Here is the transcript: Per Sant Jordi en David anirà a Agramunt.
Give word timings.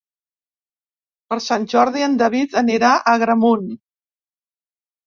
Per 1.33 1.37
Sant 1.49 1.69
Jordi 1.75 2.07
en 2.09 2.17
David 2.25 2.59
anirà 2.65 2.91
a 2.97 3.17
Agramunt. 3.17 3.71